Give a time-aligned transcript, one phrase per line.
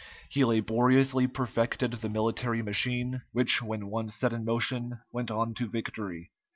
[0.29, 5.67] He laboriously perfected the military machine, which when once set in motion went on to
[5.69, 6.31] victory.